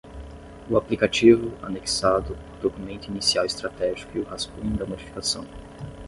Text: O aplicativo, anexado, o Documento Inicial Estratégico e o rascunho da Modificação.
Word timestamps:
O 0.67 0.75
aplicativo, 0.77 1.53
anexado, 1.63 2.33
o 2.33 2.59
Documento 2.63 3.07
Inicial 3.09 3.45
Estratégico 3.45 4.17
e 4.17 4.21
o 4.21 4.23
rascunho 4.23 4.75
da 4.75 4.83
Modificação. 4.83 5.45